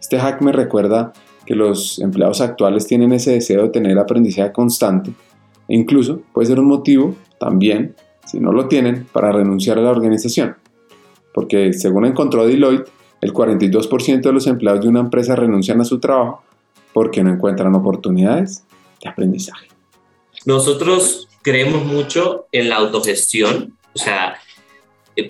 Este 0.00 0.18
hack 0.18 0.42
me 0.42 0.52
recuerda 0.52 1.12
que 1.46 1.54
los 1.54 1.98
empleados 2.00 2.40
actuales 2.40 2.86
tienen 2.86 3.12
ese 3.12 3.32
deseo 3.32 3.62
de 3.62 3.68
tener 3.68 3.98
aprendizaje 3.98 4.52
constante 4.52 5.12
incluso 5.68 6.20
puede 6.32 6.48
ser 6.48 6.60
un 6.60 6.66
motivo 6.66 7.14
también, 7.38 7.94
si 8.26 8.40
no 8.40 8.52
lo 8.52 8.68
tienen, 8.68 9.06
para 9.12 9.32
renunciar 9.32 9.78
a 9.78 9.82
la 9.82 9.90
organización. 9.90 10.56
Porque 11.32 11.72
según 11.72 12.06
encontró 12.06 12.46
Deloitte, 12.46 12.90
el 13.20 13.32
42% 13.32 14.22
de 14.22 14.32
los 14.32 14.46
empleados 14.46 14.82
de 14.82 14.88
una 14.88 15.00
empresa 15.00 15.36
renuncian 15.36 15.80
a 15.80 15.84
su 15.84 15.98
trabajo 15.98 16.42
porque 16.92 17.22
no 17.22 17.30
encuentran 17.30 17.74
oportunidades 17.74 18.64
de 19.02 19.08
aprendizaje. 19.08 19.68
Nosotros 20.44 21.28
creemos 21.42 21.84
mucho 21.84 22.46
en 22.52 22.68
la 22.68 22.76
autogestión, 22.76 23.76
o 23.94 23.98
sea, 23.98 24.36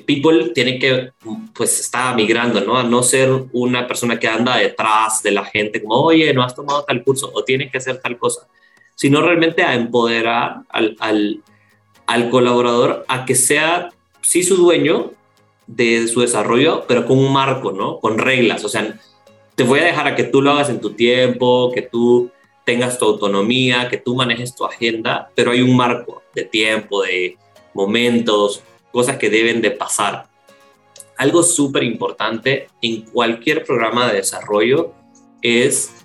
people 0.06 0.50
tiene 0.54 0.78
que, 0.78 1.12
pues 1.54 1.80
está 1.80 2.14
migrando, 2.14 2.60
¿no? 2.60 2.76
A 2.76 2.84
no 2.84 3.02
ser 3.02 3.30
una 3.52 3.86
persona 3.86 4.18
que 4.18 4.28
anda 4.28 4.56
detrás 4.56 5.22
de 5.22 5.30
la 5.30 5.44
gente, 5.44 5.82
como, 5.82 5.96
oye, 5.96 6.32
no 6.34 6.42
has 6.42 6.54
tomado 6.54 6.84
tal 6.84 7.02
curso 7.02 7.30
o 7.32 7.42
tienes 7.42 7.70
que 7.70 7.78
hacer 7.78 8.00
tal 8.00 8.18
cosa 8.18 8.46
sino 8.98 9.22
realmente 9.22 9.62
a 9.62 9.74
empoderar 9.74 10.62
al, 10.70 10.96
al, 12.04 12.30
colaborador 12.30 13.04
a 13.06 13.24
que 13.24 13.36
sea, 13.36 13.90
sí, 14.22 14.42
su 14.42 14.56
dueño 14.56 15.12
de 15.68 16.08
su 16.08 16.20
desarrollo, 16.20 16.84
pero 16.88 17.06
con 17.06 17.16
un 17.16 17.32
marco, 17.32 17.70
¿no? 17.70 18.00
Con 18.00 18.18
reglas. 18.18 18.64
O 18.64 18.68
sea, 18.68 18.98
te 19.54 19.62
voy 19.62 19.78
a 19.78 19.84
dejar 19.84 20.08
a 20.08 20.16
que 20.16 20.24
tú 20.24 20.42
lo 20.42 20.50
hagas 20.50 20.68
en 20.68 20.80
tu 20.80 20.94
tiempo, 20.94 21.70
que 21.72 21.82
tú 21.82 22.32
tengas 22.66 22.98
tu 22.98 23.04
autonomía, 23.04 23.88
que 23.88 23.98
tú 23.98 24.16
manejes 24.16 24.56
tu 24.56 24.64
agenda, 24.64 25.30
pero 25.36 25.52
hay 25.52 25.62
un 25.62 25.76
marco 25.76 26.22
de 26.34 26.42
tiempo, 26.42 27.02
de 27.02 27.36
momentos, 27.74 28.64
cosas 28.90 29.16
que 29.16 29.30
deben 29.30 29.62
de 29.62 29.70
pasar. 29.70 30.26
Algo 31.16 31.44
súper 31.44 31.84
importante 31.84 32.66
en 32.82 33.02
cualquier 33.02 33.64
programa 33.64 34.08
de 34.08 34.16
desarrollo 34.16 34.92
es 35.40 35.97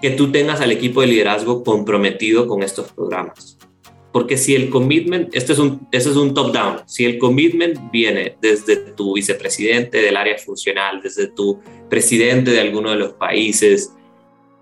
que 0.00 0.10
tú 0.10 0.30
tengas 0.30 0.60
al 0.60 0.72
equipo 0.72 1.00
de 1.00 1.08
liderazgo 1.08 1.62
comprometido 1.62 2.46
con 2.46 2.62
estos 2.62 2.92
programas. 2.92 3.58
Porque 4.12 4.36
si 4.38 4.54
el 4.54 4.70
commitment, 4.70 5.34
este 5.34 5.52
es 5.52 5.58
un, 5.58 5.86
este 5.92 6.10
es 6.10 6.16
un 6.16 6.32
top-down, 6.32 6.80
si 6.86 7.04
el 7.04 7.18
commitment 7.18 7.90
viene 7.90 8.36
desde 8.40 8.76
tu 8.76 9.14
vicepresidente 9.14 9.98
del 9.98 10.16
área 10.16 10.38
funcional, 10.38 11.02
desde 11.02 11.28
tu 11.28 11.60
presidente 11.90 12.50
de 12.50 12.60
alguno 12.60 12.90
de 12.90 12.96
los 12.96 13.12
países, 13.12 13.92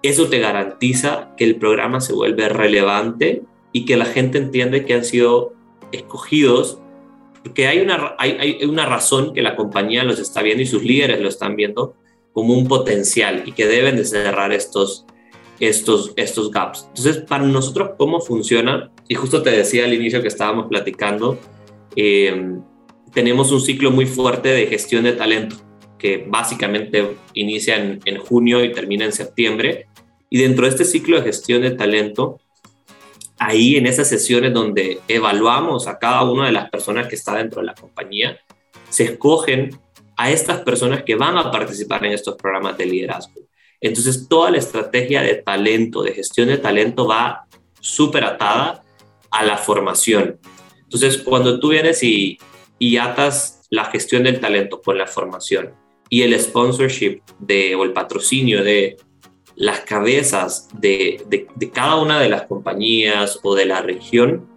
eso 0.03 0.29
te 0.29 0.41
garantiza 0.41 1.35
que 1.37 1.45
el 1.45 1.57
programa 1.57 2.01
se 2.01 2.13
vuelve 2.13 2.49
relevante 2.49 3.43
y 3.73 3.85
que 3.85 3.97
la 3.97 4.07
gente 4.07 4.39
entiende 4.39 4.85
que 4.85 4.95
han 4.95 5.05
sido 5.05 5.55
escogidos, 5.93 6.81
porque 7.43 7.67
hay 7.69 7.79
una, 7.79 8.15
hay, 8.19 8.33
hay 8.33 8.65
una 8.65 8.87
razón 8.87 9.35
que 9.35 9.43
la 9.43 9.57
compañía 9.57 10.05
los 10.05 10.19
está 10.19 10.43
viendo 10.43 10.63
y 10.63 10.67
sus 10.67 10.83
líderes 10.83 11.21
lo 11.21 11.29
están 11.29 11.57
viendo 11.57 11.95
como 12.33 12.55
un 12.55 12.67
potencial 12.67 13.45
y 13.47 13.53
que 13.53 13.67
deben 13.67 13.97
de 13.97 14.05
cerrar 14.05 14.53
estos, 14.53 15.07
estos, 15.61 16.13
estos 16.17 16.51
gaps. 16.51 16.87
Entonces, 16.89 17.19
para 17.19 17.45
nosotros, 17.45 17.91
¿cómo 17.99 18.21
funciona? 18.21 18.91
Y 19.09 19.15
justo 19.15 19.43
te 19.43 19.51
decía 19.51 19.85
al 19.85 19.95
inicio 19.95 20.23
que 20.23 20.29
estábamos 20.29 20.67
platicando, 20.67 21.39
em, 21.97 22.63
tenemos 23.13 23.53
un 23.53 23.61
ciclo 23.61 23.91
muy 23.91 24.07
fuerte 24.07 24.49
de 24.49 24.67
gestión 24.67 25.05
de 25.05 25.13
talento, 25.13 25.57
que 25.99 26.25
básicamente 26.29 27.17
inicia 27.35 27.77
en, 27.77 28.01
en 28.05 28.19
junio 28.19 28.65
y 28.65 28.73
termina 28.73 29.05
en 29.05 29.13
septiembre. 29.13 29.87
Y 30.29 30.39
dentro 30.39 30.65
de 30.65 30.71
este 30.71 30.85
ciclo 30.85 31.17
de 31.17 31.23
gestión 31.23 31.63
de 31.63 31.71
talento, 31.71 32.41
ahí 33.39 33.77
en 33.77 33.87
esas 33.87 34.09
sesiones 34.09 34.53
donde 34.53 35.01
evaluamos 35.09 35.87
a 35.87 35.99
cada 35.99 36.25
una 36.25 36.47
de 36.47 36.53
las 36.53 36.71
personas 36.71 37.07
que 37.07 37.15
está 37.15 37.37
dentro 37.37 37.61
de 37.61 37.67
la 37.67 37.75
compañía, 37.75 38.39
se 38.89 39.05
escogen 39.05 39.79
a 40.17 40.31
estas 40.31 40.61
personas 40.61 41.03
que 41.03 41.15
van 41.15 41.37
a 41.37 41.51
participar 41.51 42.05
en 42.05 42.13
estos 42.13 42.37
programas 42.37 42.79
de 42.79 42.87
liderazgo. 42.87 43.44
Entonces, 43.85 44.29
toda 44.31 44.51
la 44.51 44.57
estrategia 44.57 45.21
de 45.21 45.35
talento, 45.35 46.03
de 46.03 46.15
gestión 46.15 46.49
de 46.49 46.57
talento 46.57 47.07
va 47.07 47.45
súper 47.81 48.25
atada 48.25 48.83
a 49.31 49.45
la 49.45 49.59
formación. 49.59 50.39
Entonces, 50.85 51.19
cuando 51.19 51.61
tú 51.61 51.69
vienes 51.69 52.03
y, 52.03 52.39
y 52.79 52.97
atas 52.97 53.61
la 53.69 53.85
gestión 53.85 54.23
del 54.23 54.41
talento 54.41 54.81
con 54.81 54.97
la 54.97 55.07
formación 55.07 55.75
y 56.09 56.23
el 56.23 56.39
sponsorship 56.41 57.21
de, 57.39 57.75
o 57.75 57.85
el 57.85 57.93
patrocinio 57.93 58.65
de 58.65 58.97
las 59.55 59.81
cabezas 59.81 60.67
de, 60.73 61.23
de, 61.29 61.47
de, 61.55 61.71
cada 61.71 61.97
una 61.97 62.19
de 62.19 62.31
las 62.31 62.47
compañías 62.47 63.39
o 63.43 63.55
de 63.55 63.67
la 63.67 63.83
región, 63.83 64.49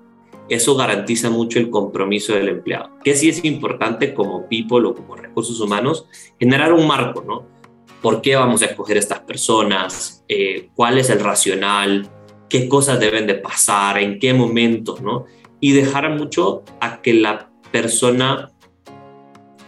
eso 0.48 0.78
garantiza 0.78 1.30
mucho 1.30 1.60
el 1.60 1.70
compromiso 1.70 2.34
del 2.34 2.48
empleado. 2.48 2.92
Que 3.04 3.14
sí 3.14 3.28
es 3.28 3.44
importante 3.44 4.14
como 4.14 4.48
people 4.48 4.88
o 4.88 4.96
como 4.96 5.18
recursos 5.18 5.60
humanos 5.60 6.06
generar 6.40 6.72
un 6.72 6.88
marco, 6.88 7.26
¿no? 7.28 7.57
Por 8.02 8.22
qué 8.22 8.36
vamos 8.36 8.62
a 8.62 8.66
escoger 8.66 8.98
estas 8.98 9.20
personas, 9.22 10.24
eh, 10.28 10.70
cuál 10.76 10.98
es 10.98 11.10
el 11.10 11.20
racional, 11.20 12.10
qué 12.50 12.68
cosas 12.68 13.00
deben 13.00 13.28
de 13.28 13.36
pasar, 13.36 13.98
en 13.98 14.20
qué 14.20 14.34
momentos, 14.34 15.02
¿no? 15.02 15.26
Y 15.60 15.72
dejar 15.74 16.10
mucho 16.12 16.64
a 16.80 17.02
que 17.02 17.14
la 17.14 17.50
persona 17.72 18.52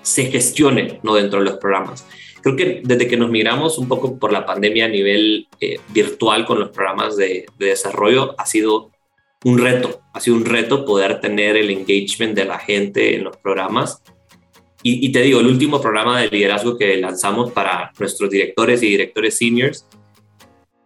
se 0.02 0.26
gestione, 0.26 1.00
¿no? 1.04 1.16
Dentro 1.16 1.40
de 1.40 1.46
los 1.46 1.58
programas. 1.58 2.06
Creo 2.42 2.56
que 2.56 2.82
desde 2.84 3.08
que 3.08 3.18
nos 3.18 3.30
migramos 3.30 3.78
un 3.78 3.88
poco 3.88 4.18
por 4.18 4.32
la 4.32 4.46
pandemia 4.46 4.86
a 4.86 4.90
nivel 4.90 5.48
eh, 5.60 5.80
virtual 5.90 6.46
con 6.46 6.60
los 6.60 6.70
programas 6.70 7.18
de, 7.18 7.46
de 7.58 7.66
desarrollo, 7.66 8.36
ha 8.38 8.46
sido 8.46 8.92
un 9.44 9.58
reto, 9.58 10.02
ha 10.14 10.20
sido 10.20 10.38
un 10.38 10.46
reto 10.46 10.86
poder 10.86 11.20
tener 11.20 11.58
el 11.58 11.70
engagement 11.70 12.36
de 12.36 12.46
la 12.46 12.60
gente 12.60 13.16
en 13.16 13.24
los 13.26 13.38
programas 13.38 14.02
Y, 14.82 15.12
te 15.12 15.22
digo, 15.22 15.42
el 15.42 15.48
último 15.48 15.82
programa 15.82 16.22
de 16.22 16.30
liderazgo 16.30 16.78
que 16.78 16.96
lanzamos 16.98 17.52
para 17.52 17.92
nuestros 18.00 18.30
directores 18.30 18.82
y 18.82 18.88
directores 18.88 19.38
seniors 19.38 19.86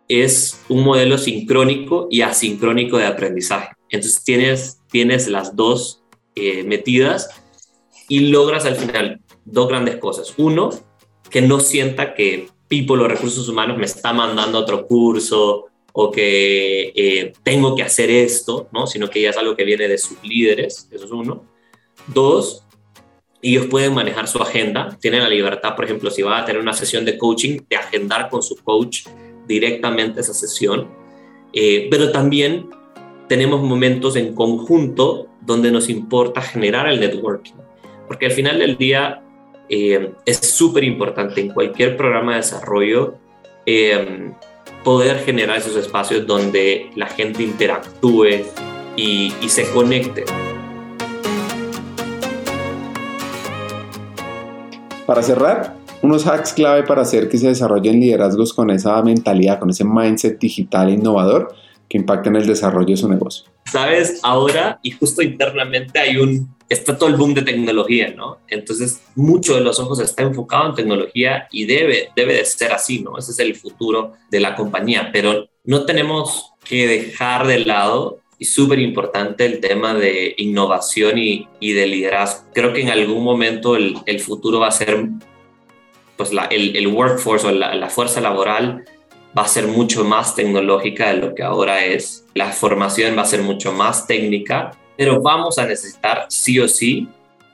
es 0.08 0.60
un 0.68 0.84
modelo 0.84 1.20
sincrónico 1.20 2.08
y 2.10 2.22
asincrónico 2.22 2.98
de 2.98 3.06
aprendizaje. 3.06 3.76
Entonces 3.90 4.24
tienes, 4.24 4.82
tienes 4.90 5.28
las 5.28 5.56
dos 5.56 6.04
eh, 6.36 6.64
metidas 6.64 7.30
y 8.10 8.32
logras 8.32 8.66
al 8.66 8.76
final 8.76 9.22
dos 9.46 9.68
grandes 9.68 9.98
cosas. 9.98 10.34
Uno, 10.38 10.72
que 11.30 11.42
no 11.42 11.60
sienta 11.60 12.16
que 12.16 12.48
People 12.68 12.98
los 12.98 13.08
recursos 13.08 13.48
humanos 13.48 13.78
me 13.78 13.86
está 13.86 14.14
mandando 14.14 14.58
otro 14.58 14.88
curso 14.88 15.66
o 15.92 16.10
que 16.10 16.92
eh, 16.96 17.34
tengo 17.44 17.76
que 17.76 17.84
hacer 17.84 18.10
esto, 18.10 18.68
¿no? 18.72 18.88
sino 18.88 19.12
que 19.12 19.22
ya 19.22 19.30
es 19.30 19.38
algo 19.38 19.56
que 19.56 19.64
viene 19.64 19.88
de 19.88 20.00
sus 20.00 20.18
líderes, 20.24 20.90
eso 20.92 21.06
es 21.06 21.12
uno. 21.12 21.46
Dos, 22.08 22.63
ellos 23.50 23.68
pueden 23.68 23.94
manejar 23.94 24.28
su 24.28 24.42
agenda, 24.42 24.98
tienen 25.02 25.22
la 25.22 25.30
libertad, 25.30 25.76
por 25.76 25.86
ejemplo, 25.86 26.10
si 26.10 26.22
va 26.22 26.40
a 26.40 26.46
tener 26.46 26.62
una 26.62 26.74
sesión 26.74 27.06
de 27.06 27.18
coaching, 27.18 27.60
de 27.70 27.76
agendar 27.76 28.30
con 28.30 28.42
su 28.42 28.56
coach 28.64 29.08
directamente 29.48 30.22
esa 30.22 30.34
sesión, 30.34 30.90
eh, 31.52 31.88
pero 31.92 32.12
también 32.12 32.70
tenemos 33.28 33.62
momentos 33.62 34.16
en 34.16 34.34
conjunto 34.34 35.28
donde 35.42 35.72
nos 35.72 35.90
importa 35.90 36.42
generar 36.42 36.88
el 36.88 37.00
networking, 37.00 37.56
porque 38.08 38.28
al 38.28 38.32
final 38.32 38.60
del 38.60 38.78
día 38.78 39.22
eh, 39.70 40.14
es 40.26 40.38
súper 40.38 40.84
importante 40.84 41.42
en 41.42 41.50
cualquier 41.50 41.98
programa 41.98 42.32
de 42.32 42.38
desarrollo 42.38 43.20
poder 44.84 45.20
generar 45.20 45.58
esos 45.58 45.76
espacios 45.76 46.28
donde 46.28 46.90
la 46.96 47.08
gente 47.08 47.44
interactúe 47.44 48.44
y, 48.96 49.32
se 49.48 49.70
conecte. 49.72 50.26
Para 55.06 55.22
cerrar, 55.22 55.76
unos 56.02 56.26
hacks 56.26 56.54
clave 56.54 56.84
para 56.84 57.02
hacer 57.02 57.28
que 57.28 57.38
se 57.38 57.48
desarrollen 57.48 58.00
liderazgos 58.00 58.54
con 58.54 58.70
esa 58.70 59.02
mentalidad, 59.02 59.60
con 59.60 59.70
ese 59.70 59.84
mindset 59.84 60.40
digital 60.40 60.88
e 60.88 60.94
innovador 60.94 61.54
que 61.90 61.98
impacten 61.98 62.38
el 62.38 62.48
desarrollo 62.48 62.88
de 62.88 62.98
su 62.98 63.10
negocio. 63.10 63.46
Sabes, 63.66 64.22
ahora 64.24 64.80
y 64.82 64.92
justo 64.92 65.22
internamente 65.22 66.00
hay 66.00 66.18
un, 66.18 66.56
está 66.70 66.98
todo 66.98 67.10
el 67.10 67.18
boom 67.18 67.34
de 67.34 67.42
tecnología, 67.42 68.14
¿no? 68.16 68.38
Entonces, 68.48 69.02
mucho 69.16 69.56
de 69.56 69.62
los 69.62 69.78
ojos 69.80 70.00
está 70.00 70.24
enfocado 70.24 70.70
en 70.70 70.76
tecnología 70.76 71.48
y 71.52 71.66
debe, 71.66 72.10
debe 72.16 72.36
de 72.36 72.46
ser 72.46 72.72
así, 72.72 73.02
¿no? 73.02 73.18
Ese 73.18 73.32
es 73.32 73.40
el 73.40 73.56
futuro 73.56 74.14
de 74.32 74.40
la 74.40 74.56
compañía, 74.56 75.10
pero 75.12 75.48
no 75.66 75.86
tenemos 75.86 76.54
que 76.64 76.88
dejar 76.88 77.46
de 77.46 77.60
lado 77.60 78.20
y 78.44 78.46
súper 78.46 78.80
importante 78.80 79.46
el 79.46 79.62
tema 79.62 79.94
de 79.94 80.36
innovación 80.38 81.18
y, 81.18 81.48
y, 81.62 81.72
de 81.72 81.88
liderazgo. 81.88 82.50
Creo 82.54 82.74
que 82.74 82.82
en 82.82 82.90
algún 82.90 83.24
momento 83.24 83.78
el, 83.78 83.96
el 84.06 84.20
futuro 84.20 84.60
va 84.60 84.68
a 84.68 84.72
ser, 84.72 85.08
pues 86.18 86.34
la, 86.34 86.46
el, 86.46 86.76
el, 86.76 86.88
workforce 86.88 87.48
o 87.48 87.52
la, 87.52 87.74
la 87.74 87.90
fuerza 87.90 88.20
laboral 88.20 88.84
va 89.38 89.44
a 89.44 89.48
ser 89.48 89.68
mucho 89.68 90.04
más 90.04 90.36
tecnológica 90.36 91.14
de 91.14 91.22
lo 91.22 91.34
que 91.34 91.42
ahora 91.42 91.86
es. 91.86 92.26
La 92.34 92.52
formación 92.52 93.18
va 93.18 93.22
a 93.22 93.26
ser 93.26 93.42
mucho 93.42 93.72
más 93.72 94.08
técnica 94.08 94.78
pero 94.98 95.22
vamos 95.22 95.58
a 95.58 95.66
necesitar 95.66 96.26
sí 96.30 96.60
o 96.60 96.68
sí 96.68 97.08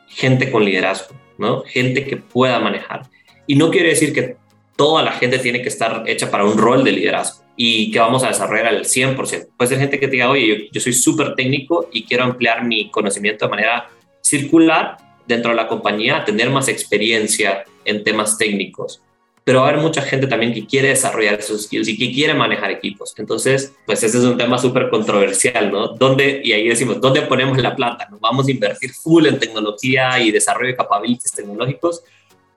gente 0.08 0.52
con 0.52 0.66
liderazgo, 0.66 1.16
¿no? 1.38 1.64
Gente 1.64 2.06
que 2.06 2.18
pueda 2.18 2.60
manejar. 2.60 3.04
Y 3.48 3.56
no 3.56 3.70
quiere 3.70 3.90
decir 3.90 4.14
que 4.14 4.36
toda 4.76 5.04
la 5.04 5.12
gente 5.14 5.40
tiene 5.40 5.62
que 5.62 5.70
estar 5.70 6.04
hecha 6.08 6.32
para 6.32 6.46
un 6.46 6.58
rol 6.58 6.84
de 6.84 6.92
liderazgo 6.92 7.44
y 7.62 7.92
que 7.92 8.00
vamos 8.00 8.24
a 8.24 8.30
desarrollar 8.30 8.68
al 8.68 8.86
100%. 8.86 9.50
Puede 9.58 9.70
ser 9.70 9.80
gente 9.80 10.00
que 10.00 10.08
diga, 10.08 10.30
oye, 10.30 10.48
yo, 10.48 10.56
yo 10.72 10.80
soy 10.80 10.94
súper 10.94 11.36
técnico 11.36 11.90
y 11.92 12.04
quiero 12.04 12.24
ampliar 12.24 12.64
mi 12.64 12.90
conocimiento 12.90 13.46
de 13.46 13.50
manera 13.52 13.90
circular 14.22 14.96
dentro 15.28 15.52
de 15.52 15.58
la 15.58 15.68
compañía, 15.68 16.24
tener 16.24 16.50
más 16.50 16.70
experiencia 16.70 17.66
en 17.84 18.06
temas 18.06 18.38
técnicos 18.38 19.02
pero 19.50 19.62
va 19.62 19.66
a 19.66 19.70
haber 19.70 19.82
mucha 19.82 20.04
gente 20.04 20.28
también 20.28 20.54
que 20.54 20.68
quiere 20.68 20.90
desarrollar 20.90 21.40
esos 21.40 21.64
skills 21.64 21.88
y 21.88 21.98
que 21.98 22.12
quiere 22.12 22.36
manejar 22.36 22.70
equipos. 22.70 23.16
Entonces, 23.18 23.74
pues 23.84 24.04
ese 24.04 24.20
es 24.20 24.24
un 24.24 24.38
tema 24.38 24.60
súper 24.60 24.92
controversial, 24.92 25.72
¿no? 25.72 25.88
¿Dónde, 25.88 26.40
y 26.44 26.52
ahí 26.52 26.70
decimos, 26.70 27.02
¿dónde 27.02 27.24
ponemos 27.24 27.58
la 27.58 27.76
plata? 27.76 28.08
¿Nos 28.12 28.20
vamos 28.20 28.48
a 28.48 28.52
invertir 28.52 28.94
full 28.94 29.26
en 29.26 29.40
tecnología 29.40 30.20
y 30.20 30.30
desarrollo 30.30 30.68
de 30.68 30.76
capabilities 30.76 31.32
tecnológicos? 31.32 32.04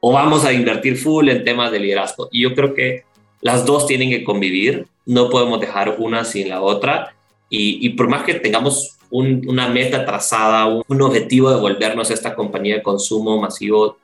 ¿O 0.00 0.12
vamos 0.12 0.44
a 0.44 0.52
invertir 0.52 0.98
full 0.98 1.30
en 1.30 1.42
temas 1.44 1.72
de 1.72 1.78
liderazgo? 1.78 2.28
Y 2.30 2.42
yo 2.42 2.54
creo 2.54 2.74
que 2.74 3.04
las 3.42 3.66
dos 3.66 3.86
tienen 3.86 4.08
que 4.08 4.24
convivir, 4.24 4.86
no 5.04 5.28
podemos 5.28 5.60
dejar 5.60 5.96
una 5.98 6.24
sin 6.24 6.48
la 6.48 6.62
otra. 6.62 7.14
Y, 7.54 7.90
por 7.90 8.08
más 8.08 8.22
que 8.22 8.34
tengamos 8.34 8.96
una 9.10 9.68
meta 9.68 10.06
trazada, 10.06 10.66
un, 10.66 11.02
objetivo 11.02 11.50
de 11.50 11.60
volvernos 11.60 12.10
a 12.10 12.14
esta 12.14 12.34
compañía 12.34 12.76
de 12.76 12.82
consumo 12.82 13.38
masivo 13.38 13.98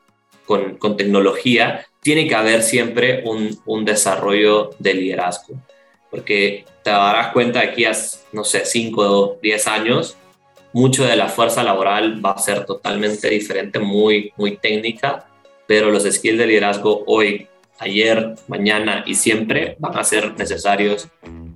con, 0.44 0.96
tecnología, 0.98 1.86
tiene 2.02 2.28
que 2.28 2.34
haber 2.34 2.62
siempre 2.62 3.24
un, 3.24 3.84
desarrollo 3.86 4.70
de 4.78 4.92
liderazgo, 4.92 5.54
porque 6.10 6.66
te 6.82 6.90
darás 6.90 7.32
cuenta 7.32 7.60
aquí 7.60 7.86
a, 7.86 7.92
no 8.32 8.44
sé, 8.44 8.66
5 8.66 9.02
o 9.02 9.38
10 9.40 9.66
años, 9.66 10.16
mucho 10.74 11.06
de 11.06 11.16
la 11.16 11.28
fuerza 11.28 11.62
laboral 11.62 12.22
va 12.22 12.32
a 12.32 12.38
ser 12.38 12.66
totalmente 12.66 13.30
diferente, 13.30 13.78
muy, 13.78 14.32
muy 14.36 14.58
técnica, 14.58 15.26
pero 15.66 15.90
los 15.90 16.02
skills 16.04 16.38
de 16.38 16.46
liderazgo 16.46 17.04
hoy, 17.06 17.46
ayer, 17.78 18.34
mañana 18.48 19.04
y 19.06 19.14
siempre 19.14 19.76
van 19.78 19.96
a 19.96 20.04
ser 20.04 20.34
necesarios 20.38 21.08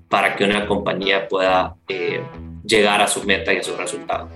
para 0.09 0.37
que 0.37 0.45
una 0.45 0.67
compañía 0.67 1.29
pueda 1.29 1.77
eh, 1.89 2.21
llegar 2.65 3.01
a 3.01 3.09
su 3.09 3.23
meta 3.25 3.53
y 3.53 3.59
a 3.59 3.63
su 3.63 3.77
resultado. 3.77 4.29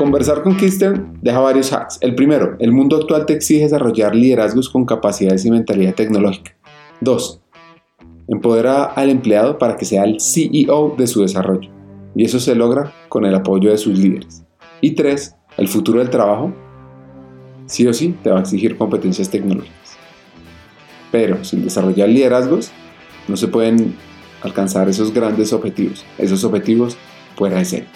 Conversar 0.00 0.42
con 0.42 0.56
Kirsten 0.56 1.18
deja 1.20 1.40
varios 1.40 1.70
hacks. 1.74 1.98
El 2.00 2.14
primero, 2.14 2.56
el 2.58 2.72
mundo 2.72 2.96
actual 2.96 3.26
te 3.26 3.34
exige 3.34 3.64
desarrollar 3.64 4.14
liderazgos 4.14 4.70
con 4.70 4.86
capacidades 4.86 5.44
y 5.44 5.50
mentalidad 5.50 5.94
tecnológica. 5.94 6.56
2. 7.02 7.42
Empodera 8.28 8.84
al 8.84 9.10
empleado 9.10 9.58
para 9.58 9.76
que 9.76 9.84
sea 9.84 10.04
el 10.04 10.18
CEO 10.18 10.94
de 10.96 11.06
su 11.06 11.20
desarrollo. 11.20 11.70
Y 12.14 12.24
eso 12.24 12.40
se 12.40 12.54
logra 12.54 12.94
con 13.10 13.26
el 13.26 13.34
apoyo 13.34 13.70
de 13.70 13.76
sus 13.76 13.98
líderes. 13.98 14.42
Y 14.80 14.92
3. 14.92 15.36
El 15.58 15.68
futuro 15.68 15.98
del 15.98 16.08
trabajo, 16.08 16.54
sí 17.70 17.86
o 17.86 17.94
sí, 17.94 18.14
te 18.22 18.30
va 18.30 18.38
a 18.38 18.40
exigir 18.40 18.76
competencias 18.76 19.30
tecnológicas. 19.30 19.96
Pero 21.12 21.44
sin 21.44 21.62
desarrollar 21.64 22.08
liderazgos, 22.08 22.72
no 23.28 23.36
se 23.36 23.48
pueden 23.48 23.94
alcanzar 24.42 24.88
esos 24.88 25.14
grandes 25.14 25.52
objetivos, 25.52 26.04
esos 26.18 26.42
objetivos 26.44 26.96
fuera 27.36 27.58
de 27.58 27.64
serie. 27.64 27.88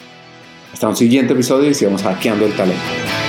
Hasta 0.73 0.89
un 0.89 0.97
siguiente 0.97 1.33
episodio 1.33 1.71
y 1.71 1.75
sigamos 1.75 2.03
hackeando 2.03 2.47
el 2.47 2.53
talento. 2.53 3.24